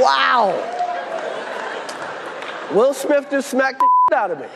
Wow. 0.00 0.74
Will 2.72 2.92
Smith 2.92 3.28
just 3.30 3.50
smacked 3.50 3.78
the 3.78 3.88
shit 4.10 4.18
out 4.18 4.30
of 4.30 4.40
me. 4.40 4.46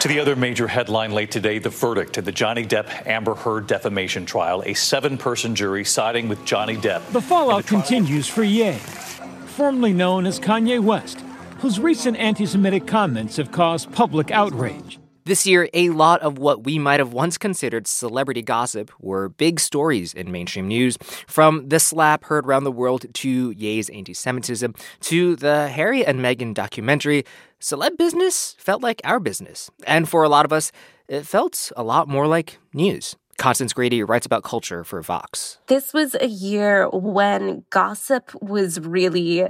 To 0.00 0.08
the 0.08 0.20
other 0.20 0.36
major 0.36 0.68
headline 0.68 1.12
late 1.12 1.30
today, 1.30 1.58
the 1.58 1.70
verdict 1.70 2.18
in 2.18 2.24
the 2.24 2.30
Johnny 2.30 2.66
Depp 2.66 3.06
Amber 3.06 3.34
Heard 3.34 3.66
defamation 3.66 4.26
trial. 4.26 4.62
A 4.66 4.74
seven 4.74 5.16
person 5.16 5.54
jury 5.54 5.84
siding 5.84 6.28
with 6.28 6.44
Johnny 6.44 6.76
Depp. 6.76 7.10
The 7.12 7.22
fallout 7.22 7.62
the 7.62 7.68
continues 7.68 8.28
for 8.28 8.44
Ye, 8.44 8.72
formerly 8.72 9.94
known 9.94 10.26
as 10.26 10.38
Kanye 10.38 10.78
West, 10.78 11.20
whose 11.60 11.80
recent 11.80 12.18
anti 12.18 12.44
Semitic 12.44 12.86
comments 12.86 13.38
have 13.38 13.50
caused 13.50 13.90
public 13.92 14.30
outrage. 14.30 14.98
This 15.26 15.46
year, 15.46 15.70
a 15.72 15.88
lot 15.88 16.20
of 16.20 16.36
what 16.36 16.64
we 16.64 16.78
might 16.78 17.00
have 17.00 17.14
once 17.14 17.38
considered 17.38 17.86
celebrity 17.86 18.42
gossip 18.42 18.90
were 19.00 19.30
big 19.30 19.58
stories 19.58 20.12
in 20.12 20.30
mainstream 20.30 20.68
news. 20.68 20.98
From 21.26 21.66
the 21.70 21.80
slap 21.80 22.24
heard 22.24 22.44
around 22.44 22.64
the 22.64 22.70
world 22.70 23.06
to 23.14 23.50
Ye's 23.52 23.88
anti 23.88 24.12
Semitism 24.12 24.74
to 25.00 25.34
the 25.36 25.68
Harry 25.68 26.04
and 26.04 26.20
Meghan 26.20 26.52
documentary, 26.52 27.24
celeb 27.58 27.96
business 27.96 28.54
felt 28.58 28.82
like 28.82 29.00
our 29.02 29.18
business. 29.18 29.70
And 29.86 30.06
for 30.06 30.24
a 30.24 30.28
lot 30.28 30.44
of 30.44 30.52
us, 30.52 30.72
it 31.08 31.24
felt 31.24 31.72
a 31.74 31.82
lot 31.82 32.06
more 32.06 32.26
like 32.26 32.58
news. 32.74 33.16
Constance 33.38 33.72
Grady 33.72 34.02
writes 34.02 34.26
about 34.26 34.44
culture 34.44 34.84
for 34.84 35.00
Vox. 35.00 35.58
This 35.68 35.94
was 35.94 36.14
a 36.20 36.28
year 36.28 36.90
when 36.90 37.64
gossip 37.70 38.30
was 38.42 38.78
really 38.78 39.48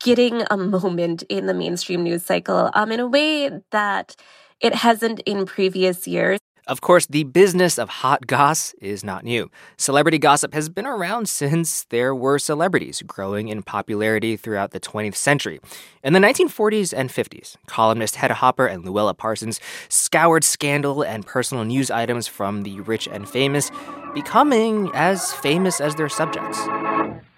getting 0.00 0.42
a 0.50 0.58
moment 0.58 1.22
in 1.30 1.46
the 1.46 1.54
mainstream 1.54 2.02
news 2.02 2.26
cycle 2.26 2.70
um, 2.74 2.92
in 2.92 3.00
a 3.00 3.06
way 3.06 3.50
that 3.70 4.16
it 4.60 4.74
hasn't 4.74 5.20
in 5.20 5.46
previous 5.46 6.06
years. 6.06 6.38
Of 6.66 6.82
course, 6.82 7.06
the 7.06 7.24
business 7.24 7.78
of 7.78 7.88
hot 7.88 8.26
goss 8.26 8.74
is 8.74 9.02
not 9.02 9.24
new. 9.24 9.50
Celebrity 9.78 10.18
gossip 10.18 10.52
has 10.52 10.68
been 10.68 10.84
around 10.84 11.26
since 11.26 11.84
there 11.88 12.14
were 12.14 12.38
celebrities, 12.38 13.02
growing 13.06 13.48
in 13.48 13.62
popularity 13.62 14.36
throughout 14.36 14.72
the 14.72 14.80
20th 14.80 15.14
century. 15.14 15.60
In 16.04 16.12
the 16.12 16.18
1940s 16.18 16.92
and 16.94 17.08
50s, 17.08 17.56
columnist 17.66 18.16
Hedda 18.16 18.34
Hopper 18.34 18.66
and 18.66 18.84
Louella 18.84 19.16
Parsons 19.16 19.60
scoured 19.88 20.44
scandal 20.44 21.02
and 21.02 21.24
personal 21.24 21.64
news 21.64 21.90
items 21.90 22.28
from 22.28 22.64
the 22.64 22.80
rich 22.80 23.08
and 23.10 23.26
famous, 23.26 23.70
becoming 24.12 24.90
as 24.92 25.32
famous 25.32 25.80
as 25.80 25.94
their 25.94 26.10
subjects. 26.10 26.58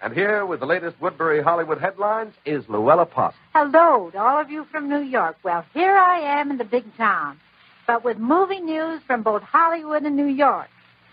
And 0.03 0.13
here 0.15 0.47
with 0.47 0.59
the 0.59 0.65
latest 0.65 0.99
Woodbury 0.99 1.43
Hollywood 1.43 1.79
headlines 1.79 2.33
is 2.43 2.63
Louella 2.63 3.07
Parsons. 3.07 3.39
Hello 3.53 4.09
to 4.09 4.17
all 4.17 4.41
of 4.41 4.49
you 4.49 4.65
from 4.71 4.89
New 4.89 5.01
York. 5.01 5.37
Well, 5.43 5.63
here 5.75 5.95
I 5.95 6.39
am 6.39 6.49
in 6.49 6.57
the 6.57 6.63
big 6.63 6.85
town, 6.97 7.39
but 7.85 8.03
with 8.03 8.17
movie 8.17 8.61
news 8.61 9.01
from 9.05 9.21
both 9.21 9.43
Hollywood 9.43 10.01
and 10.01 10.15
New 10.15 10.25
York. 10.25 10.69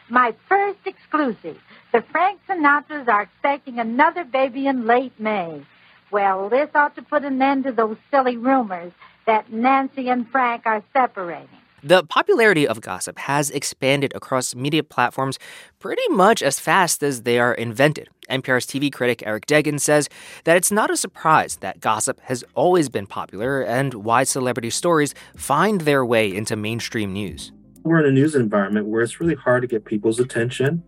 My 0.09 0.35
first 0.49 0.79
exclusive. 0.87 1.59
The 1.93 2.03
Frank 2.11 2.41
Sinatras 2.49 3.09
are 3.09 3.23
expecting 3.23 3.79
another 3.79 4.25
baby 4.25 4.67
in 4.67 4.87
late 4.87 5.13
May. 5.21 5.67
Well, 6.11 6.49
this 6.49 6.71
ought 6.75 6.97
to 6.97 7.03
put 7.03 7.25
an 7.25 7.43
end 7.43 7.65
to 7.65 7.73
those 7.73 7.99
silly 8.11 8.39
rumors 8.39 8.93
that 9.27 9.53
Nancy 9.53 10.09
and 10.09 10.27
Frank 10.31 10.63
are 10.65 10.83
separating. 10.95 11.49
The 11.83 12.05
popularity 12.05 12.67
of 12.67 12.81
gossip 12.81 13.19
has 13.19 13.51
expanded 13.51 14.13
across 14.15 14.55
media 14.55 14.83
platforms 14.83 15.39
pretty 15.79 16.09
much 16.09 16.43
as 16.43 16.59
fast 16.59 17.03
as 17.03 17.23
they 17.23 17.39
are 17.39 17.53
invented. 17.53 18.09
NPR's 18.29 18.67
TV 18.67 18.93
critic 18.93 19.23
Eric 19.27 19.47
Deggans 19.47 19.81
says 19.81 20.09
that 20.45 20.57
it's 20.57 20.71
not 20.71 20.91
a 20.91 20.97
surprise 20.97 21.57
that 21.57 21.81
gossip 21.81 22.21
has 22.23 22.45
always 22.55 22.89
been 22.89 23.07
popular 23.07 23.63
and 23.63 23.95
why 23.95 24.25
celebrity 24.25 24.71
stories 24.71 25.15
find 25.37 25.83
their 25.83 26.05
way 26.05 26.35
into 26.35 26.57
mainstream 26.57 27.13
news. 27.13 27.53
We're 27.83 28.01
in 28.01 28.07
a 28.07 28.13
news 28.13 28.35
environment 28.35 28.87
where 28.87 29.03
it's 29.03 29.21
really 29.21 29.35
hard 29.35 29.63
to 29.63 29.69
get 29.69 29.85
people's 29.85 30.21
attention. 30.21 30.83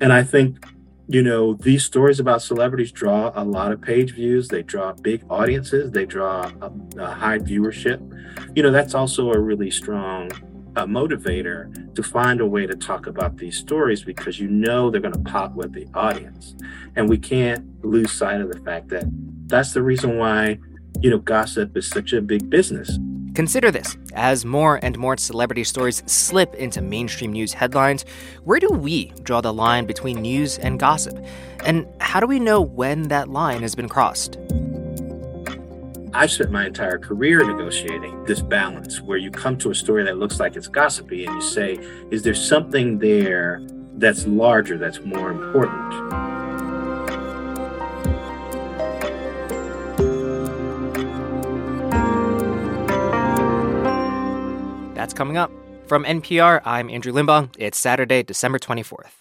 And 0.00 0.12
I 0.12 0.22
think 0.22 0.64
you 1.10 1.22
know, 1.22 1.54
these 1.54 1.84
stories 1.84 2.20
about 2.20 2.42
celebrities 2.42 2.92
draw 2.92 3.32
a 3.34 3.42
lot 3.42 3.72
of 3.72 3.80
page 3.80 4.12
views. 4.12 4.48
They 4.48 4.62
draw 4.62 4.92
big 4.92 5.24
audiences. 5.30 5.90
They 5.90 6.04
draw 6.04 6.52
a, 6.60 6.70
a 6.98 7.06
high 7.06 7.38
viewership. 7.38 7.98
You 8.54 8.62
know, 8.62 8.70
that's 8.70 8.94
also 8.94 9.32
a 9.32 9.38
really 9.38 9.70
strong 9.70 10.30
uh, 10.78 10.86
motivator 10.86 11.94
to 11.94 12.02
find 12.02 12.40
a 12.40 12.46
way 12.46 12.66
to 12.66 12.76
talk 12.76 13.06
about 13.06 13.36
these 13.36 13.58
stories 13.58 14.04
because 14.04 14.38
you 14.38 14.48
know 14.48 14.90
they're 14.90 15.00
going 15.00 15.12
to 15.12 15.30
pop 15.30 15.54
with 15.54 15.72
the 15.72 15.86
audience. 15.94 16.54
And 16.96 17.08
we 17.08 17.18
can't 17.18 17.84
lose 17.84 18.12
sight 18.12 18.40
of 18.40 18.52
the 18.52 18.60
fact 18.60 18.88
that 18.88 19.04
that's 19.46 19.72
the 19.72 19.82
reason 19.82 20.18
why, 20.18 20.58
you 21.00 21.10
know, 21.10 21.18
gossip 21.18 21.76
is 21.76 21.88
such 21.88 22.12
a 22.12 22.22
big 22.22 22.48
business. 22.48 22.96
Consider 23.34 23.70
this 23.70 23.96
as 24.14 24.44
more 24.44 24.80
and 24.82 24.96
more 24.98 25.16
celebrity 25.16 25.64
stories 25.64 26.02
slip 26.06 26.54
into 26.54 26.80
mainstream 26.80 27.32
news 27.32 27.52
headlines, 27.52 28.04
where 28.44 28.58
do 28.58 28.68
we 28.68 29.12
draw 29.22 29.40
the 29.40 29.52
line 29.52 29.86
between 29.86 30.22
news 30.22 30.58
and 30.58 30.78
gossip? 30.78 31.18
And 31.64 31.86
how 32.00 32.20
do 32.20 32.26
we 32.26 32.38
know 32.38 32.60
when 32.60 33.08
that 33.08 33.28
line 33.28 33.62
has 33.62 33.74
been 33.74 33.88
crossed? 33.88 34.38
I've 36.14 36.30
spent 36.30 36.50
my 36.50 36.66
entire 36.66 36.98
career 36.98 37.44
negotiating 37.44 38.24
this 38.24 38.40
balance 38.40 39.00
where 39.00 39.18
you 39.18 39.30
come 39.30 39.58
to 39.58 39.70
a 39.70 39.74
story 39.74 40.04
that 40.04 40.16
looks 40.16 40.40
like 40.40 40.56
it's 40.56 40.66
gossipy 40.66 41.26
and 41.26 41.34
you 41.34 41.42
say, 41.42 41.78
is 42.10 42.22
there 42.22 42.34
something 42.34 42.98
there 42.98 43.60
that's 43.94 44.26
larger, 44.26 44.78
that's 44.78 45.00
more 45.00 45.30
important? 45.30 45.90
That's 54.94 55.12
coming 55.12 55.36
up. 55.36 55.50
From 55.86 56.04
NPR, 56.04 56.62
I'm 56.64 56.88
Andrew 56.90 57.12
Limbong. 57.12 57.54
It's 57.58 57.78
Saturday, 57.78 58.22
December 58.22 58.58
24th. 58.58 59.12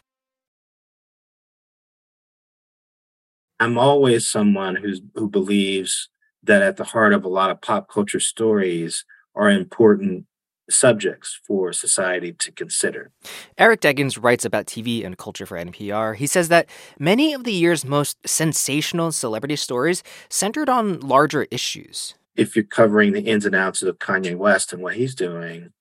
I'm 3.59 3.77
always 3.77 4.27
someone 4.27 4.75
who's 4.75 5.01
who 5.15 5.29
believes 5.29 6.09
that 6.47 6.61
at 6.61 6.77
the 6.77 6.83
heart 6.83 7.13
of 7.13 7.23
a 7.23 7.29
lot 7.29 7.51
of 7.51 7.61
pop 7.61 7.89
culture 7.89 8.19
stories 8.19 9.05
are 9.35 9.49
important 9.49 10.25
subjects 10.69 11.39
for 11.47 11.71
society 11.71 12.33
to 12.33 12.51
consider. 12.51 13.11
Eric 13.57 13.79
Deggans 13.79 14.21
writes 14.21 14.43
about 14.43 14.65
TV 14.65 15.05
and 15.05 15.17
culture 15.17 15.45
for 15.45 15.57
NPR. 15.57 16.15
He 16.15 16.27
says 16.27 16.49
that 16.49 16.67
many 16.99 17.33
of 17.33 17.45
the 17.45 17.53
year's 17.53 17.85
most 17.85 18.17
sensational 18.27 19.13
celebrity 19.13 19.55
stories 19.55 20.03
centered 20.29 20.67
on 20.67 20.99
larger 20.99 21.47
issues 21.51 22.15
if 22.37 22.55
you're 22.55 22.63
covering 22.63 23.11
the 23.11 23.21
ins 23.21 23.45
and 23.45 23.55
outs 23.55 23.81
of 23.81 23.97
Kanye 23.97 24.35
West 24.37 24.71
and 24.71 24.81
what 24.81 24.95
he's 24.95 25.15
doing, 25.15 25.71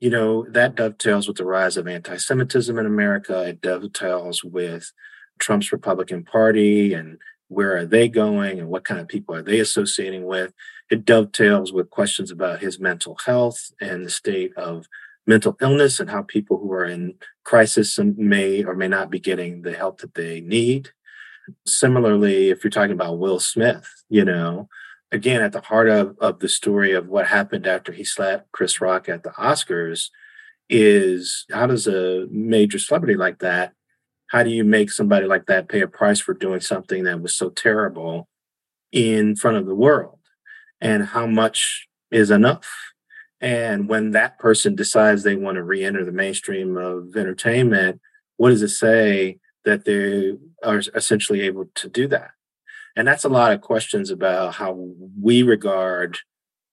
you 0.00 0.10
know, 0.10 0.46
that 0.50 0.74
dovetails 0.74 1.28
with 1.28 1.36
the 1.36 1.44
rise 1.44 1.76
of 1.76 1.86
anti 1.86 2.16
Semitism 2.16 2.76
in 2.76 2.86
America. 2.86 3.42
It 3.42 3.60
dovetails 3.60 4.42
with 4.42 4.90
Trump's 5.38 5.70
Republican 5.70 6.24
Party 6.24 6.94
and 6.94 7.18
where 7.48 7.76
are 7.76 7.86
they 7.86 8.08
going 8.08 8.58
and 8.58 8.68
what 8.68 8.84
kind 8.84 9.00
of 9.00 9.08
people 9.08 9.34
are 9.34 9.42
they 9.42 9.58
associating 9.58 10.24
with. 10.24 10.52
It 10.90 11.04
dovetails 11.04 11.72
with 11.72 11.90
questions 11.90 12.30
about 12.30 12.60
his 12.60 12.78
mental 12.78 13.18
health 13.24 13.72
and 13.80 14.04
the 14.04 14.10
state 14.10 14.56
of 14.56 14.86
mental 15.26 15.56
illness 15.60 16.00
and 16.00 16.08
how 16.08 16.22
people 16.22 16.58
who 16.58 16.72
are 16.72 16.86
in 16.86 17.14
crisis 17.44 17.98
may 17.98 18.64
or 18.64 18.74
may 18.74 18.88
not 18.88 19.10
be 19.10 19.20
getting 19.20 19.62
the 19.62 19.74
help 19.74 20.00
that 20.00 20.14
they 20.14 20.40
need. 20.40 20.90
Similarly, 21.66 22.50
if 22.50 22.64
you're 22.64 22.70
talking 22.70 22.92
about 22.92 23.18
Will 23.18 23.40
Smith, 23.40 23.86
you 24.08 24.24
know, 24.24 24.68
again 25.12 25.42
at 25.42 25.52
the 25.52 25.60
heart 25.60 25.88
of, 25.88 26.16
of 26.20 26.38
the 26.40 26.48
story 26.48 26.92
of 26.92 27.08
what 27.08 27.26
happened 27.26 27.66
after 27.66 27.92
he 27.92 28.04
slapped 28.04 28.50
Chris 28.52 28.80
Rock 28.80 29.08
at 29.08 29.22
the 29.22 29.30
Oscars 29.30 30.10
is 30.68 31.46
how 31.50 31.66
does 31.66 31.86
a 31.86 32.26
major 32.30 32.78
celebrity 32.78 33.14
like 33.14 33.38
that 33.38 33.72
how 34.28 34.42
do 34.42 34.50
you 34.50 34.64
make 34.64 34.90
somebody 34.90 35.26
like 35.26 35.46
that 35.46 35.68
pay 35.68 35.80
a 35.80 35.88
price 35.88 36.20
for 36.20 36.34
doing 36.34 36.60
something 36.60 37.04
that 37.04 37.20
was 37.20 37.34
so 37.34 37.50
terrible 37.50 38.28
in 38.92 39.36
front 39.36 39.56
of 39.56 39.66
the 39.66 39.74
world? 39.74 40.18
And 40.80 41.06
how 41.06 41.26
much 41.26 41.88
is 42.10 42.30
enough? 42.30 42.68
And 43.40 43.88
when 43.88 44.12
that 44.12 44.38
person 44.38 44.74
decides 44.74 45.22
they 45.22 45.36
want 45.36 45.56
to 45.56 45.62
re-enter 45.62 46.04
the 46.04 46.12
mainstream 46.12 46.76
of 46.76 47.16
entertainment 47.16 48.00
what 48.38 48.50
does 48.50 48.62
it 48.62 48.68
say 48.68 49.38
that 49.64 49.84
they 49.84 50.32
are 50.64 50.80
essentially 50.94 51.42
able 51.42 51.66
to 51.74 51.88
do 51.88 52.08
that? 52.08 52.30
And 52.96 53.06
that's 53.06 53.24
a 53.24 53.28
lot 53.28 53.52
of 53.52 53.60
questions 53.60 54.10
about 54.10 54.54
how 54.54 54.78
we 55.20 55.42
regard 55.42 56.18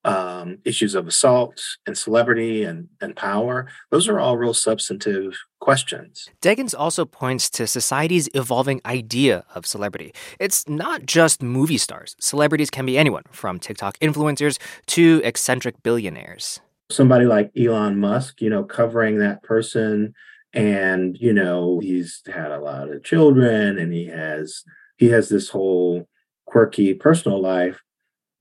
um, 0.06 0.60
issues 0.63 0.94
of 0.94 1.07
assault 1.07 1.62
and 1.86 1.98
celebrity 1.98 2.63
and, 2.63 2.88
and 3.02 3.16
power. 3.16 3.68
Those 3.90 4.07
are 4.07 4.19
all 4.19 4.38
real 4.38 4.54
substantive 4.54 5.36
questions. 5.60 6.30
Deggans 6.42 6.75
also 6.78 7.06
points 7.06 7.50
to 7.50 7.66
society's 7.66 8.30
evolving 8.36 8.81
idea 8.86 9.44
of 9.56 9.66
celebrity. 9.66 10.13
It's 10.40 10.69
not 10.69 11.06
just 11.06 11.42
movie 11.42 11.80
stars. 11.80 12.16
Celebrities 12.19 12.69
can 12.69 12.86
be 12.86 12.98
anyone, 12.98 13.24
from 13.31 13.60
TikTok 13.60 13.98
influencers 14.00 14.60
to 14.88 15.22
eccentric 15.24 15.81
billionaires. 15.81 16.62
Somebody 16.92 17.25
like 17.25 17.52
Elon 17.57 18.00
Musk, 18.00 18.42
you 18.42 18.50
know, 18.50 18.63
covering 18.63 19.18
that 19.18 19.42
person 19.42 20.13
and, 20.54 21.18
you 21.19 21.34
know, 21.34 21.80
he's 21.80 22.22
had 22.28 22.52
a 22.52 22.60
lot 22.60 22.92
of 22.92 23.04
children 23.04 23.80
and 23.80 23.92
he 23.92 24.06
has 24.06 24.63
he 24.98 25.07
has 25.10 25.28
this 25.28 25.50
whole 25.50 26.07
quirky 26.46 26.94
personal 26.94 27.42
life, 27.42 27.81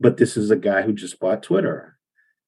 but 0.00 0.17
this 0.17 0.37
is 0.37 0.50
a 0.50 0.56
guy 0.56 0.82
who 0.82 0.93
just 0.93 1.20
bought 1.20 1.43
Twitter. 1.43 1.99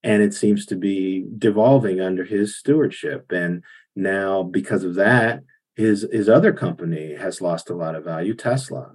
And 0.03 0.21
it 0.21 0.33
seems 0.33 0.65
to 0.67 0.75
be 0.75 1.25
devolving 1.37 1.99
under 1.99 2.23
his 2.23 2.57
stewardship. 2.57 3.31
And 3.31 3.63
now, 3.95 4.43
because 4.43 4.83
of 4.83 4.95
that, 4.95 5.41
his 5.75 6.07
his 6.11 6.29
other 6.29 6.53
company 6.53 7.15
has 7.15 7.41
lost 7.41 7.69
a 7.69 7.75
lot 7.75 7.95
of 7.95 8.03
value, 8.03 8.35
Tesla. 8.35 8.93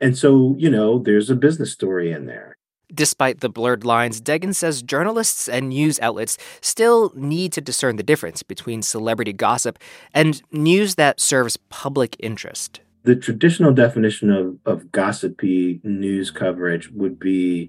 And 0.00 0.18
so, 0.18 0.56
you 0.58 0.68
know, 0.68 0.98
there's 0.98 1.30
a 1.30 1.36
business 1.36 1.72
story 1.72 2.10
in 2.10 2.26
there. 2.26 2.56
Despite 2.92 3.40
the 3.40 3.48
blurred 3.48 3.84
lines, 3.84 4.20
Deggans 4.20 4.56
says 4.56 4.82
journalists 4.82 5.48
and 5.48 5.70
news 5.70 5.98
outlets 6.00 6.36
still 6.60 7.12
need 7.14 7.52
to 7.52 7.60
discern 7.60 7.96
the 7.96 8.02
difference 8.02 8.42
between 8.42 8.82
celebrity 8.82 9.32
gossip 9.32 9.78
and 10.12 10.42
news 10.52 10.96
that 10.96 11.20
serves 11.20 11.56
public 11.70 12.16
interest. 12.18 12.80
The 13.04 13.16
traditional 13.16 13.72
definition 13.72 14.30
of, 14.30 14.58
of 14.64 14.92
gossipy 14.92 15.80
news 15.82 16.30
coverage 16.30 16.88
would 16.90 17.18
be 17.18 17.68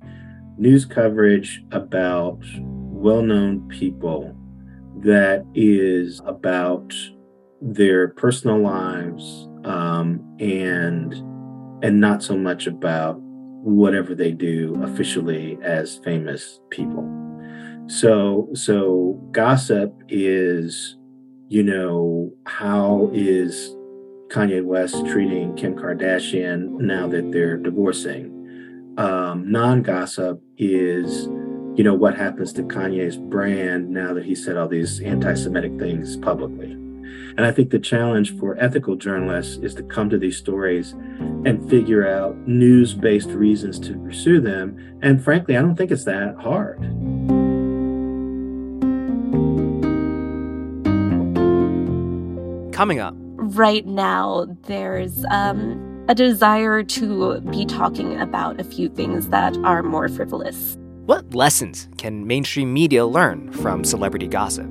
news 0.59 0.85
coverage 0.85 1.63
about 1.71 2.39
well 2.61 3.23
known 3.23 3.67
people 3.67 4.37
that 4.97 5.43
is 5.55 6.21
about 6.25 6.93
their 7.61 8.09
personal 8.09 8.59
lives 8.59 9.47
um, 9.65 10.23
and 10.39 11.13
and 11.83 11.99
not 11.99 12.21
so 12.21 12.37
much 12.37 12.67
about 12.67 13.17
whatever 13.19 14.13
they 14.13 14.31
do 14.31 14.79
officially 14.83 15.57
as 15.63 15.97
famous 16.03 16.59
people. 16.69 17.09
So 17.87 18.49
so 18.53 19.19
gossip 19.31 19.93
is 20.09 20.95
you 21.49 21.63
know 21.63 22.31
how 22.45 23.09
is 23.13 23.75
Kanye 24.33 24.63
West 24.63 25.05
treating 25.05 25.55
Kim 25.55 25.75
Kardashian 25.75 26.79
now 26.79 27.07
that 27.07 27.31
they're 27.31 27.57
divorcing? 27.57 28.95
Um, 28.97 29.51
non 29.51 29.81
gossip 29.81 30.41
is 30.57 31.29
you 31.75 31.83
know, 31.83 31.93
what 31.93 32.15
happens 32.15 32.53
to 32.53 32.63
Kanye's 32.63 33.17
brand 33.17 33.89
now 33.89 34.13
that 34.13 34.25
he 34.25 34.35
said 34.35 34.57
all 34.57 34.67
these 34.67 35.01
anti 35.01 35.33
Semitic 35.33 35.79
things 35.79 36.17
publicly. 36.17 36.71
And 36.71 37.41
I 37.41 37.51
think 37.51 37.71
the 37.71 37.79
challenge 37.79 38.37
for 38.37 38.55
ethical 38.59 38.95
journalists 38.95 39.57
is 39.57 39.73
to 39.75 39.83
come 39.83 40.07
to 40.11 40.19
these 40.19 40.37
stories 40.37 40.91
and 40.91 41.67
figure 41.69 42.07
out 42.07 42.37
news 42.47 42.93
based 42.93 43.29
reasons 43.29 43.79
to 43.79 43.97
pursue 44.03 44.39
them. 44.39 44.77
And 45.01 45.23
frankly, 45.23 45.57
I 45.57 45.61
don't 45.61 45.75
think 45.75 45.89
it's 45.89 46.05
that 46.05 46.35
hard. 46.35 46.79
Coming 52.71 52.99
up. 52.99 53.15
Right 53.43 53.85
now, 53.85 54.47
there's 54.67 55.25
um, 55.25 56.05
a 56.07 56.15
desire 56.15 56.81
to 56.81 57.41
be 57.41 57.65
talking 57.65 58.17
about 58.21 58.57
a 58.57 58.63
few 58.63 58.87
things 58.87 59.27
that 59.29 59.57
are 59.65 59.83
more 59.83 60.07
frivolous. 60.07 60.77
What 61.07 61.35
lessons 61.35 61.89
can 61.97 62.25
mainstream 62.25 62.73
media 62.73 63.05
learn 63.05 63.51
from 63.51 63.83
celebrity 63.83 64.27
gossip? 64.27 64.65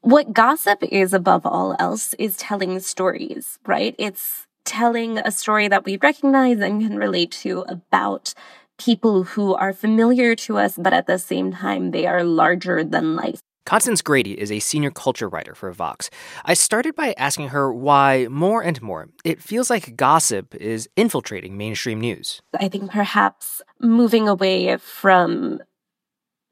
What 0.00 0.32
gossip 0.32 0.82
is 0.84 1.12
above 1.12 1.44
all 1.44 1.76
else 1.78 2.14
is 2.14 2.38
telling 2.38 2.80
stories, 2.80 3.58
right? 3.66 3.94
It's 3.98 4.46
telling 4.64 5.18
a 5.18 5.30
story 5.30 5.68
that 5.68 5.84
we 5.84 5.98
recognize 5.98 6.60
and 6.60 6.80
can 6.80 6.96
relate 6.96 7.30
to 7.30 7.60
about 7.68 8.32
people 8.78 9.24
who 9.24 9.54
are 9.54 9.72
familiar 9.72 10.34
to 10.34 10.58
us, 10.58 10.76
but 10.76 10.92
at 10.92 11.06
the 11.06 11.18
same 11.18 11.52
time, 11.52 11.90
they 11.90 12.06
are 12.06 12.24
larger 12.24 12.84
than 12.84 13.16
life. 13.16 13.40
Constance 13.64 14.02
Grady 14.02 14.38
is 14.40 14.50
a 14.50 14.58
senior 14.58 14.90
culture 14.90 15.28
writer 15.28 15.54
for 15.54 15.70
Vox. 15.72 16.10
I 16.44 16.54
started 16.54 16.96
by 16.96 17.14
asking 17.16 17.48
her 17.48 17.72
why, 17.72 18.26
more 18.28 18.62
and 18.62 18.82
more, 18.82 19.08
it 19.24 19.40
feels 19.40 19.70
like 19.70 19.94
gossip 19.94 20.54
is 20.56 20.88
infiltrating 20.96 21.56
mainstream 21.56 22.00
news. 22.00 22.42
I 22.58 22.68
think 22.68 22.90
perhaps 22.90 23.62
moving 23.80 24.28
away 24.28 24.76
from 24.78 25.60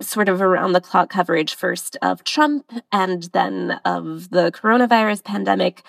sort 0.01 0.29
of 0.29 0.41
around 0.41 0.73
the 0.73 0.81
clock 0.81 1.11
coverage 1.11 1.55
first 1.55 1.97
of 2.01 2.25
Trump 2.25 2.73
and 2.93 3.25
then 3.33 3.81
of 3.85 4.31
the 4.31 4.51
coronavirus 4.53 5.25
pandemic 5.25 5.83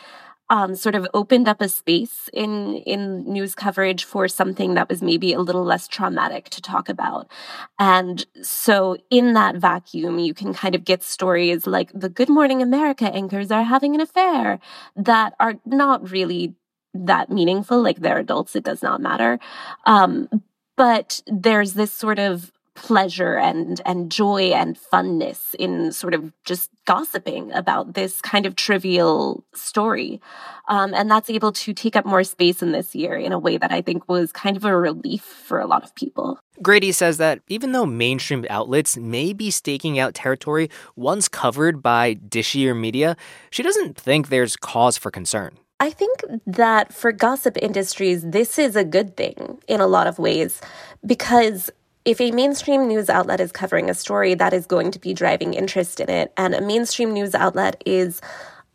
um, 0.51 0.75
sort 0.75 0.95
of 0.95 1.07
opened 1.13 1.47
up 1.47 1.61
a 1.61 1.69
space 1.69 2.29
in 2.33 2.75
in 2.75 3.23
news 3.23 3.55
coverage 3.55 4.03
for 4.03 4.27
something 4.27 4.73
that 4.73 4.89
was 4.89 5.01
maybe 5.01 5.31
a 5.31 5.39
little 5.39 5.63
less 5.63 5.87
traumatic 5.87 6.49
to 6.49 6.61
talk 6.61 6.89
about. 6.89 7.31
And 7.79 8.25
so 8.43 8.97
in 9.09 9.31
that 9.33 9.55
vacuum, 9.55 10.19
you 10.19 10.33
can 10.33 10.53
kind 10.53 10.75
of 10.75 10.83
get 10.83 11.03
stories 11.03 11.65
like 11.65 11.89
the 11.93 12.09
Good 12.09 12.27
Morning 12.29 12.61
America 12.61 13.05
anchors 13.05 13.49
are 13.49 13.63
having 13.63 13.95
an 13.95 14.01
affair 14.01 14.59
that 14.97 15.33
are 15.39 15.55
not 15.65 16.11
really 16.11 16.53
that 16.93 17.29
meaningful. 17.29 17.81
Like 17.81 18.01
they're 18.01 18.19
adults, 18.19 18.53
it 18.53 18.65
does 18.65 18.83
not 18.83 18.99
matter. 18.99 19.39
Um, 19.85 20.27
but 20.75 21.21
there's 21.27 21.75
this 21.75 21.93
sort 21.93 22.19
of 22.19 22.51
pleasure 22.73 23.37
and 23.37 23.81
and 23.85 24.11
joy 24.11 24.51
and 24.51 24.77
funness 24.79 25.53
in 25.55 25.91
sort 25.91 26.13
of 26.13 26.31
just 26.45 26.69
gossiping 26.85 27.51
about 27.51 27.93
this 27.93 28.21
kind 28.21 28.45
of 28.45 28.55
trivial 28.55 29.43
story. 29.53 30.21
Um, 30.67 30.93
and 30.93 31.11
that's 31.11 31.29
able 31.29 31.51
to 31.51 31.73
take 31.73 31.95
up 31.95 32.05
more 32.05 32.23
space 32.23 32.61
in 32.61 32.71
this 32.71 32.95
year 32.95 33.15
in 33.15 33.33
a 33.33 33.39
way 33.39 33.57
that 33.57 33.71
i 33.71 33.81
think 33.81 34.07
was 34.07 34.31
kind 34.31 34.55
of 34.55 34.63
a 34.63 34.75
relief 34.75 35.21
for 35.21 35.59
a 35.59 35.67
lot 35.67 35.83
of 35.83 35.93
people. 35.95 36.39
Grady 36.61 36.91
says 36.91 37.17
that 37.17 37.39
even 37.47 37.71
though 37.71 37.85
mainstream 37.85 38.45
outlets 38.49 38.95
may 38.97 39.33
be 39.33 39.51
staking 39.51 39.99
out 39.99 40.13
territory 40.13 40.69
once 40.95 41.27
covered 41.27 41.81
by 41.81 42.15
dishier 42.15 42.77
media 42.77 43.17
she 43.49 43.63
doesn't 43.63 43.97
think 43.97 44.29
there's 44.29 44.55
cause 44.55 44.97
for 44.97 45.11
concern. 45.11 45.57
I 45.81 45.89
think 45.89 46.21
that 46.45 46.93
for 46.93 47.11
gossip 47.11 47.57
industries, 47.59 48.21
this 48.21 48.59
is 48.59 48.75
a 48.75 48.83
good 48.83 49.17
thing 49.17 49.57
in 49.67 49.81
a 49.81 49.87
lot 49.87 50.05
of 50.05 50.19
ways 50.19 50.61
because 51.03 51.71
if 52.05 52.19
a 52.19 52.31
mainstream 52.31 52.87
news 52.87 53.09
outlet 53.09 53.39
is 53.39 53.51
covering 53.51 53.89
a 53.89 53.93
story, 53.93 54.33
that 54.33 54.53
is 54.53 54.65
going 54.65 54.91
to 54.91 54.99
be 54.99 55.13
driving 55.13 55.53
interest 55.53 55.99
in 55.99 56.09
it. 56.09 56.33
And 56.37 56.55
a 56.55 56.61
mainstream 56.61 57.13
news 57.13 57.35
outlet 57.35 57.81
is 57.85 58.21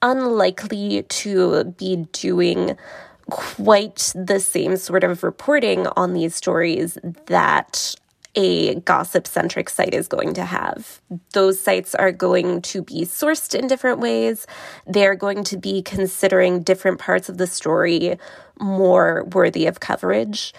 unlikely 0.03 1.03
to 1.03 1.65
be 1.65 2.07
doing 2.13 2.77
quite 3.31 4.13
the 4.15 4.39
same 4.39 4.77
sort 4.77 5.03
of 5.03 5.25
reporting 5.25 5.87
on 5.89 6.13
these 6.13 6.35
stories 6.35 6.97
that 7.27 7.97
a 8.37 8.75
gossip 8.81 9.27
centric 9.27 9.71
site 9.71 9.95
is 9.95 10.07
going 10.07 10.35
to 10.35 10.45
have. 10.45 11.01
Those 11.33 11.59
sites 11.59 11.95
are 11.95 12.13
going 12.13 12.61
to 12.63 12.83
be 12.83 13.03
sourced 13.03 13.59
in 13.59 13.67
different 13.67 13.99
ways. 13.99 14.47
They're 14.87 15.15
going 15.15 15.43
to 15.45 15.57
be 15.57 15.83
considering 15.83 16.63
different 16.63 16.99
parts 16.99 17.29
of 17.29 17.39
the 17.39 17.47
story 17.47 18.19
more 18.61 19.25
worthy 19.33 19.67
of 19.67 19.81
coverage. 19.81 20.53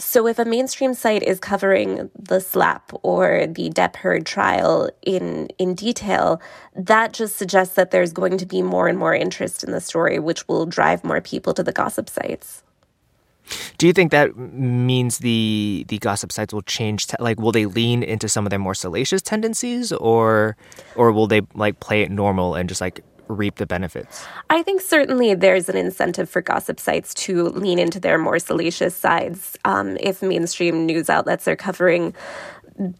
So, 0.00 0.26
if 0.26 0.38
a 0.38 0.44
mainstream 0.44 0.94
site 0.94 1.22
is 1.22 1.40
covering 1.40 2.10
the 2.18 2.40
slap 2.40 2.92
or 3.02 3.46
the 3.46 3.70
Depp 3.70 3.96
Heard 3.96 4.26
trial 4.26 4.90
in, 5.02 5.48
in 5.58 5.74
detail, 5.74 6.40
that 6.76 7.12
just 7.12 7.36
suggests 7.36 7.74
that 7.74 7.90
there's 7.90 8.12
going 8.12 8.38
to 8.38 8.46
be 8.46 8.62
more 8.62 8.86
and 8.86 8.96
more 8.96 9.14
interest 9.14 9.64
in 9.64 9.72
the 9.72 9.80
story, 9.80 10.18
which 10.18 10.46
will 10.46 10.66
drive 10.66 11.02
more 11.04 11.20
people 11.20 11.52
to 11.54 11.62
the 11.62 11.72
gossip 11.72 12.08
sites. 12.08 12.62
Do 13.78 13.86
you 13.86 13.92
think 13.92 14.10
that 14.12 14.36
means 14.36 15.18
the 15.18 15.84
the 15.88 15.98
gossip 15.98 16.32
sites 16.32 16.52
will 16.52 16.62
change? 16.62 17.06
like, 17.18 17.40
will 17.40 17.52
they 17.52 17.66
lean 17.66 18.02
into 18.02 18.28
some 18.28 18.46
of 18.46 18.50
their 18.50 18.58
more 18.58 18.74
salacious 18.74 19.22
tendencies, 19.22 19.90
or 19.92 20.56
or 20.94 21.12
will 21.12 21.26
they 21.26 21.42
like 21.54 21.80
play 21.80 22.02
it 22.02 22.10
normal 22.10 22.54
and 22.54 22.68
just 22.68 22.80
like 22.80 23.00
reap 23.28 23.56
the 23.56 23.66
benefits? 23.66 24.24
I 24.50 24.62
think 24.62 24.80
certainly 24.80 25.34
there's 25.34 25.68
an 25.68 25.76
incentive 25.76 26.28
for 26.28 26.42
gossip 26.42 26.80
sites 26.80 27.14
to 27.14 27.48
lean 27.50 27.78
into 27.78 28.00
their 28.00 28.18
more 28.18 28.38
salacious 28.38 28.96
sides. 28.96 29.58
Um, 29.64 29.96
if 30.00 30.22
mainstream 30.22 30.86
news 30.86 31.08
outlets 31.10 31.46
are 31.48 31.56
covering 31.56 32.14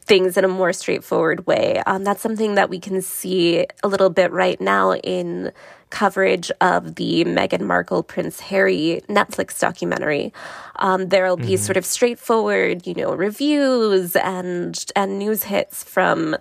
things 0.00 0.36
in 0.36 0.44
a 0.44 0.48
more 0.48 0.72
straightforward 0.72 1.46
way, 1.46 1.82
um, 1.86 2.04
that's 2.04 2.20
something 2.20 2.54
that 2.56 2.68
we 2.68 2.80
can 2.80 3.00
see 3.00 3.66
a 3.82 3.88
little 3.88 4.10
bit 4.10 4.32
right 4.32 4.60
now 4.60 4.94
in 4.94 5.52
coverage 5.90 6.50
of 6.60 6.96
the 6.96 7.24
Meghan 7.24 7.62
Markle 7.62 8.02
Prince 8.02 8.40
Harry 8.40 9.00
Netflix 9.08 9.58
documentary. 9.58 10.32
Um, 10.76 11.08
there'll 11.08 11.36
be 11.36 11.44
mm-hmm. 11.44 11.56
sort 11.56 11.76
of 11.76 11.84
straightforward, 11.84 12.86
you 12.86 12.94
know, 12.94 13.14
reviews 13.14 14.16
and 14.16 14.84
and 14.94 15.18
news 15.18 15.44
hits 15.44 15.82
from 15.84 16.36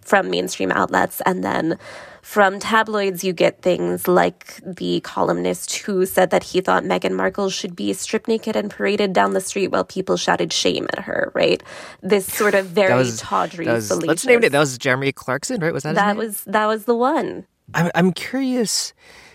from 0.00 0.30
mainstream 0.30 0.72
outlets, 0.72 1.20
and 1.26 1.44
then 1.44 1.78
from 2.22 2.58
tabloids, 2.58 3.24
you 3.24 3.32
get 3.32 3.62
things 3.62 4.06
like 4.06 4.60
the 4.64 5.00
columnist 5.00 5.78
who 5.78 6.04
said 6.04 6.30
that 6.30 6.44
he 6.44 6.60
thought 6.60 6.84
Meghan 6.84 7.12
Markle 7.12 7.48
should 7.50 7.74
be 7.74 7.92
stripped 7.92 8.28
naked 8.28 8.56
and 8.56 8.70
paraded 8.70 9.12
down 9.12 9.32
the 9.32 9.40
street 9.40 9.68
while 9.68 9.84
people 9.84 10.16
shouted 10.16 10.52
shame 10.52 10.86
at 10.92 11.00
her, 11.00 11.32
right? 11.34 11.62
This 12.02 12.26
sort 12.26 12.54
of 12.54 12.66
very 12.80 12.94
was, 12.94 13.20
tawdry 13.20 13.66
was, 13.66 13.90
Let's 13.90 14.26
name 14.26 14.44
it. 14.44 14.52
That 14.52 14.60
was 14.60 14.76
Jeremy 14.78 15.12
Clarkson, 15.12 15.60
right? 15.60 15.72
Was 15.72 15.82
that 15.84 15.94
That 15.94 16.16
was 16.16 16.44
that 16.44 16.66
was 16.66 16.84
the 16.84 16.94
one. 16.94 17.46
I'm 17.74 17.90
I'm 17.94 18.12
curious. 18.12 18.92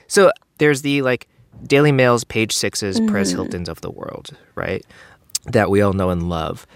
So 0.08 0.32
there's 0.60 0.82
the 0.82 1.02
like 1.02 1.28
Daily 1.64 1.92
Mail's 1.92 2.24
page 2.24 2.56
sixes, 2.56 2.98
mm-hmm. 2.98 3.10
Perez 3.10 3.32
Hilton's 3.32 3.70
of 3.70 3.82
the 3.82 3.90
world, 3.90 4.38
right? 4.56 4.86
That 5.48 5.70
we 5.70 5.82
all 5.82 5.94
know 5.94 6.12
and 6.12 6.30
love. 6.30 6.68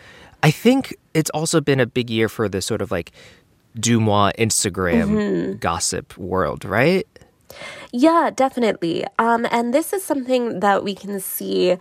I 0.42 0.52
think 0.52 0.96
it's 1.14 1.30
also 1.32 1.60
been 1.60 1.80
a 1.80 1.86
big 1.86 2.10
year 2.10 2.30
for 2.30 2.48
the 2.48 2.62
sort 2.62 2.82
of 2.82 2.92
like 2.92 3.12
DeuxMoi 3.78 4.36
Instagram 4.38 5.10
mm-hmm. 5.10 5.58
gossip 5.58 6.18
world, 6.18 6.66
right? 6.66 7.08
Yeah, 7.92 8.30
definitely. 8.34 9.06
Um, 9.18 9.48
and 9.52 9.74
this 9.74 9.94
is 9.94 10.04
something 10.04 10.60
that 10.60 10.84
we 10.84 10.94
can 10.96 11.20
see, 11.20 11.78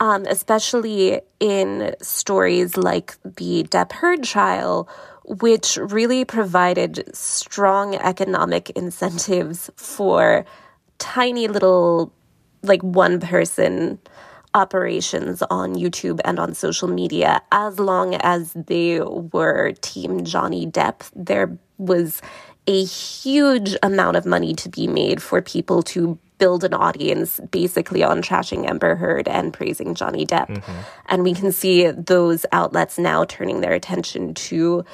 um, 0.00 0.24
especially 0.26 1.20
in 1.40 1.94
stories 2.02 2.76
like 2.76 3.16
the 3.22 3.64
Depp 3.64 3.92
Heard 3.92 4.24
trial, 4.24 4.88
which 5.24 5.76
really 5.76 6.24
provided 6.24 7.04
strong 7.14 7.94
economic 7.96 8.70
incentives 8.70 9.70
for 9.76 10.44
tiny 10.98 11.48
little, 11.48 12.12
like 12.62 12.82
one 12.82 13.20
person 13.20 13.98
operations 14.56 15.42
on 15.50 15.74
YouTube 15.74 16.18
and 16.24 16.40
on 16.40 16.54
social 16.54 16.88
media. 16.88 17.42
As 17.52 17.78
long 17.78 18.14
as 18.16 18.52
they 18.54 19.00
were 19.00 19.72
Team 19.82 20.24
Johnny 20.24 20.66
Depp, 20.66 21.08
there 21.14 21.56
was 21.78 22.22
a 22.66 22.84
huge 22.84 23.76
amount 23.82 24.16
of 24.16 24.26
money 24.26 24.54
to 24.54 24.68
be 24.68 24.88
made 24.88 25.22
for 25.22 25.40
people 25.40 25.82
to 25.82 26.18
build 26.38 26.64
an 26.64 26.74
audience 26.74 27.38
basically 27.50 28.02
on 28.02 28.22
trashing 28.22 28.68
Amber 28.68 28.96
Heard 28.96 29.28
and 29.28 29.52
praising 29.52 29.94
Johnny 29.94 30.26
Depp. 30.26 30.48
Mm-hmm. 30.48 30.80
And 31.06 31.22
we 31.22 31.34
can 31.34 31.52
see 31.52 31.90
those 31.90 32.44
outlets 32.52 32.98
now 32.98 33.24
turning 33.24 33.60
their 33.60 33.72
attention 33.72 34.34
to 34.34 34.84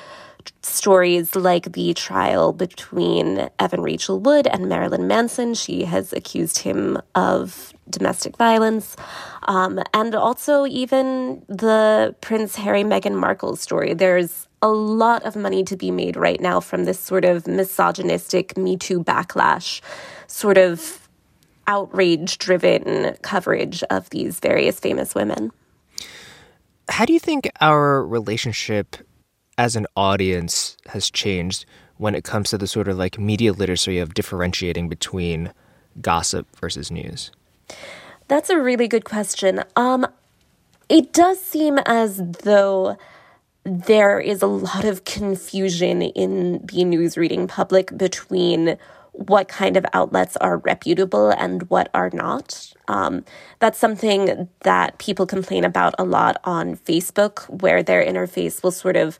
stories 0.62 1.37
like 1.37 1.72
the 1.72 1.94
trial 1.94 2.52
between 2.52 3.49
Evan 3.58 3.80
Rachel 3.80 4.18
Wood 4.18 4.46
and 4.46 4.68
Marilyn 4.68 5.06
Manson. 5.06 5.54
She 5.54 5.84
has 5.84 6.12
accused 6.12 6.58
him 6.58 7.00
of 7.14 7.72
domestic 7.88 8.37
violence. 8.37 8.96
Um, 9.44 9.80
and 9.92 10.14
also, 10.14 10.66
even 10.66 11.44
the 11.49 12.14
Prince 12.20 12.56
Harry 12.56 12.84
Meghan 12.84 13.14
Markle 13.14 13.56
story. 13.56 13.94
There's 13.94 14.49
a 14.62 14.68
lot 14.68 15.25
of 15.25 15.34
money 15.34 15.64
to 15.64 15.76
be 15.76 15.90
made 15.90 16.16
right 16.16 16.40
now 16.40 16.61
from 16.61 16.84
this 16.84 17.00
sort 17.00 17.25
of 17.25 17.46
misogynistic 17.46 18.56
Me 18.56 18.76
Too 18.76 19.02
backlash, 19.02 19.80
sort 20.28 20.56
of 20.56 21.08
outrage 21.66 22.38
driven 22.38 23.16
coverage 23.22 23.82
of 23.84 24.08
these 24.11 24.40
various 24.40 24.78
famous 24.78 25.14
women. 25.14 25.50
How 26.88 27.04
do 27.04 27.12
you 27.12 27.20
think 27.20 27.50
our 27.61 28.04
relationship 28.04 28.96
as 29.62 29.76
an 29.76 29.87
audience 29.97 30.76
has 30.88 31.09
changed 31.09 31.64
when 31.97 32.16
it 32.16 32.25
comes 32.25 32.50
to 32.50 32.59
the 32.59 32.66
sort 32.66 32.88
of 32.88 32.99
like 32.99 33.16
media 33.16 33.52
literacy 33.52 34.00
of 34.00 34.12
differentiating 34.12 34.88
between 34.88 35.52
gossip 36.00 36.49
versus 36.57 36.90
news? 36.90 37.31
That's 38.26 38.50
a 38.50 38.59
really 38.59 38.88
good 38.88 39.04
question. 39.04 39.62
Um, 39.76 40.04
it 40.88 41.12
does 41.12 41.40
seem 41.40 41.78
as 41.87 42.21
though 42.42 42.97
there 43.62 44.19
is 44.19 44.42
a 44.42 44.49
lot 44.49 44.85
of 44.85 45.04
confusion 45.04 46.02
in 46.02 46.66
the 46.66 46.85
news 46.85 47.16
reading 47.16 47.47
public 47.47 47.97
between 47.97 48.76
what 49.12 49.47
kind 49.47 49.76
of 49.76 49.87
outlets 49.92 50.37
are 50.38 50.57
reputable 50.59 51.31
and 51.31 51.69
what 51.71 51.88
are 51.95 52.11
not. 52.12 52.73
Um, 52.88 53.25
that's 53.61 53.78
something 53.78 54.49
that 54.62 54.99
people 54.99 55.26
complain 55.26 55.64
about 55.64 55.95
a 55.99 56.04
lot 56.04 56.38
on 56.45 56.76
Facebook, 56.76 57.49
where 57.62 57.83
their 57.83 58.04
interface 58.04 58.62
will 58.62 58.73
sort 58.73 58.97
of 58.97 59.19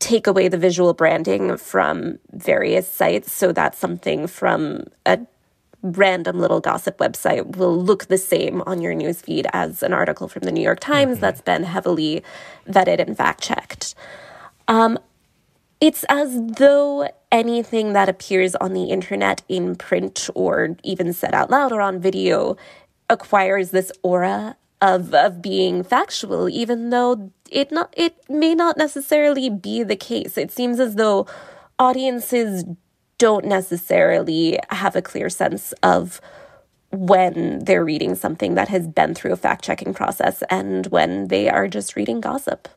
take 0.00 0.26
away 0.26 0.48
the 0.48 0.58
visual 0.58 0.92
branding 0.92 1.56
from 1.56 2.18
various 2.32 2.92
sites. 2.92 3.32
So 3.32 3.52
that 3.52 3.76
something 3.76 4.26
from 4.26 4.84
a 5.06 5.20
random 5.82 6.38
little 6.38 6.60
gossip 6.60 6.98
website 6.98 7.56
will 7.56 7.76
look 7.76 8.06
the 8.06 8.18
same 8.18 8.62
on 8.62 8.82
your 8.82 8.94
newsfeed 8.94 9.46
as 9.52 9.82
an 9.82 9.92
article 9.92 10.28
from 10.28 10.42
the 10.42 10.52
New 10.52 10.62
York 10.62 10.80
Times 10.80 11.12
mm-hmm. 11.12 11.20
that's 11.20 11.40
been 11.40 11.62
heavily 11.62 12.22
vetted 12.68 12.98
and 12.98 13.16
fact 13.16 13.42
checked. 13.42 13.94
Um, 14.68 14.98
it's 15.80 16.04
as 16.08 16.38
though 16.56 17.08
anything 17.32 17.94
that 17.94 18.08
appears 18.08 18.54
on 18.56 18.74
the 18.74 18.84
internet 18.84 19.42
in 19.48 19.76
print 19.76 20.28
or 20.34 20.76
even 20.82 21.12
said 21.12 21.34
out 21.34 21.50
loud 21.50 21.72
or 21.72 21.80
on 21.80 22.00
video 22.00 22.56
acquires 23.08 23.70
this 23.70 23.90
aura 24.02 24.56
of 24.80 25.14
of 25.14 25.42
being 25.42 25.82
factual, 25.82 26.48
even 26.48 26.90
though 26.90 27.32
it 27.50 27.70
not 27.70 27.92
it 27.96 28.16
may 28.28 28.54
not 28.54 28.76
necessarily 28.76 29.50
be 29.50 29.82
the 29.82 29.96
case. 29.96 30.38
It 30.38 30.50
seems 30.50 30.80
as 30.80 30.94
though 30.94 31.26
audiences 31.78 32.64
don't 33.18 33.44
necessarily 33.44 34.58
have 34.70 34.96
a 34.96 35.02
clear 35.02 35.28
sense 35.28 35.72
of 35.82 36.20
when 36.90 37.60
they're 37.64 37.84
reading 37.84 38.14
something 38.14 38.54
that 38.54 38.68
has 38.68 38.88
been 38.88 39.14
through 39.14 39.32
a 39.32 39.36
fact 39.36 39.64
checking 39.64 39.94
process 39.94 40.42
and 40.50 40.86
when 40.86 41.28
they 41.28 41.48
are 41.48 41.68
just 41.68 41.96
reading 41.96 42.20
gossip. 42.20 42.68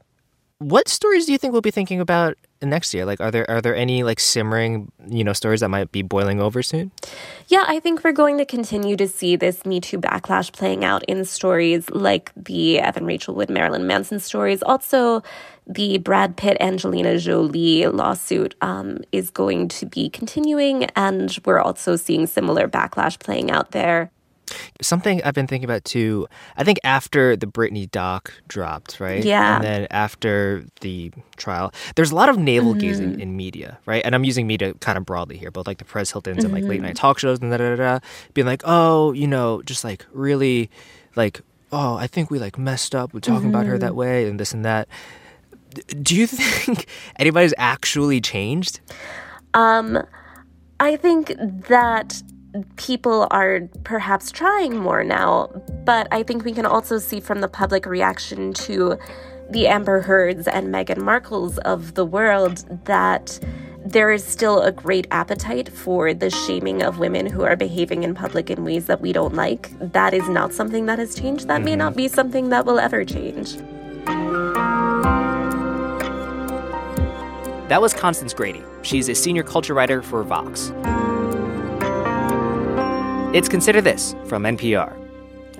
What 0.59 0.87
stories 0.87 1.25
do 1.25 1.31
you 1.31 1.37
think 1.37 1.51
we'll 1.51 1.61
be 1.61 1.71
thinking 1.71 1.99
about 1.99 2.37
next 2.65 2.93
year? 2.93 3.05
Like, 3.05 3.19
are 3.21 3.31
there 3.31 3.49
are 3.49 3.61
there 3.61 3.75
any 3.75 4.03
like 4.03 4.19
simmering 4.19 4.91
you 5.07 5.23
know 5.23 5.33
stories 5.33 5.61
that 5.61 5.69
might 5.69 5.91
be 5.91 6.01
boiling 6.01 6.39
over 6.41 6.63
soon? 6.63 6.91
Yeah, 7.47 7.63
I 7.67 7.79
think 7.79 8.03
we're 8.03 8.11
going 8.11 8.37
to 8.37 8.45
continue 8.45 8.95
to 8.97 9.07
see 9.07 9.35
this 9.35 9.65
Me 9.65 9.79
Too 9.79 9.99
backlash 9.99 10.51
playing 10.51 10.83
out 10.83 11.03
in 11.05 11.25
stories 11.25 11.89
like 11.89 12.31
the 12.35 12.79
Evan 12.79 13.05
Rachel 13.05 13.35
Wood 13.35 13.49
Marilyn 13.49 13.87
Manson 13.87 14.19
stories. 14.19 14.63
Also, 14.63 15.23
the 15.67 15.97
Brad 15.99 16.35
Pitt 16.35 16.57
Angelina 16.59 17.17
Jolie 17.17 17.87
lawsuit 17.87 18.55
um, 18.61 18.99
is 19.11 19.29
going 19.29 19.67
to 19.69 19.85
be 19.85 20.09
continuing, 20.09 20.85
and 20.95 21.37
we're 21.45 21.59
also 21.59 21.95
seeing 21.95 22.27
similar 22.27 22.67
backlash 22.67 23.19
playing 23.19 23.51
out 23.51 23.71
there. 23.71 24.11
Something 24.81 25.23
I've 25.23 25.33
been 25.33 25.47
thinking 25.47 25.65
about 25.65 25.83
too. 25.85 26.27
I 26.57 26.63
think 26.63 26.79
after 26.83 27.35
the 27.35 27.45
Britney 27.45 27.89
doc 27.89 28.33
dropped, 28.47 28.99
right? 28.99 29.23
Yeah. 29.23 29.55
And 29.55 29.63
then 29.63 29.87
after 29.91 30.65
the 30.81 31.11
trial, 31.37 31.73
there's 31.95 32.11
a 32.11 32.15
lot 32.15 32.29
of 32.29 32.37
navel 32.37 32.71
mm-hmm. 32.71 32.79
gazing 32.79 33.11
mm-hmm. 33.13 33.21
in 33.21 33.35
media, 33.35 33.79
right? 33.85 34.03
And 34.05 34.15
I'm 34.15 34.23
using 34.23 34.47
media 34.47 34.73
kind 34.75 34.97
of 34.97 35.05
broadly 35.05 35.37
here, 35.37 35.51
both 35.51 35.67
like 35.67 35.77
the 35.77 35.85
Perez 35.85 36.11
Hiltons 36.11 36.37
mm-hmm. 36.37 36.45
and 36.45 36.53
like 36.53 36.63
late 36.63 36.77
mm-hmm. 36.77 36.87
night 36.87 36.95
talk 36.95 37.19
shows 37.19 37.39
and 37.39 37.51
da 37.51 37.57
da 37.57 37.75
da, 37.75 37.99
being 38.33 38.47
like, 38.47 38.61
oh, 38.65 39.11
you 39.13 39.27
know, 39.27 39.61
just 39.63 39.83
like 39.83 40.05
really, 40.11 40.69
like, 41.15 41.41
oh, 41.71 41.95
I 41.95 42.07
think 42.07 42.29
we 42.29 42.39
like 42.39 42.57
messed 42.57 42.95
up 42.95 43.13
with 43.13 43.23
talking 43.23 43.47
mm-hmm. 43.47 43.49
about 43.49 43.65
her 43.65 43.77
that 43.77 43.91
mm-hmm. 43.91 43.97
way 43.97 44.27
and 44.27 44.39
this 44.39 44.53
and 44.53 44.65
that. 44.65 44.87
Do 46.01 46.15
you 46.15 46.27
think 46.27 46.87
anybody's 47.17 47.53
actually 47.57 48.21
changed? 48.21 48.79
Um, 49.53 50.03
I 50.79 50.95
think 50.97 51.33
that 51.67 52.21
people 52.75 53.27
are 53.31 53.61
perhaps 53.83 54.31
trying 54.31 54.77
more 54.77 55.03
now, 55.03 55.49
but 55.85 56.07
I 56.11 56.23
think 56.23 56.43
we 56.43 56.53
can 56.53 56.65
also 56.65 56.97
see 56.99 57.19
from 57.19 57.41
the 57.41 57.47
public 57.47 57.85
reaction 57.85 58.53
to 58.53 58.97
the 59.49 59.67
Amber 59.67 60.01
Heards 60.01 60.47
and 60.47 60.67
Meghan 60.73 60.97
Markles 60.97 61.57
of 61.59 61.95
the 61.95 62.05
world 62.05 62.65
that 62.85 63.39
there 63.85 64.11
is 64.11 64.23
still 64.23 64.61
a 64.61 64.71
great 64.71 65.07
appetite 65.11 65.69
for 65.69 66.13
the 66.13 66.29
shaming 66.29 66.81
of 66.81 66.99
women 66.99 67.25
who 67.25 67.43
are 67.43 67.55
behaving 67.55 68.03
in 68.03 68.15
public 68.15 68.49
in 68.49 68.63
ways 68.63 68.85
that 68.85 69.01
we 69.01 69.11
don't 69.11 69.33
like. 69.33 69.69
That 69.79 70.13
is 70.13 70.27
not 70.29 70.53
something 70.53 70.85
that 70.85 70.99
has 70.99 71.15
changed. 71.15 71.47
That 71.47 71.61
may 71.61 71.71
mm-hmm. 71.71 71.79
not 71.79 71.95
be 71.95 72.07
something 72.07 72.49
that 72.49 72.65
will 72.65 72.79
ever 72.79 73.03
change. 73.03 73.57
That 77.67 77.81
was 77.81 77.93
Constance 77.93 78.33
Grady. 78.33 78.63
She's 78.83 79.09
a 79.09 79.15
senior 79.15 79.43
culture 79.43 79.73
writer 79.73 80.01
for 80.01 80.23
Vox. 80.23 80.71
It's 83.33 83.49
Consider 83.49 83.81
This 83.81 84.15
from 84.25 84.43
NPR. 84.43 84.95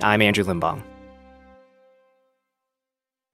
I'm 0.00 0.22
Andrew 0.22 0.44
Limbong. 0.44 0.93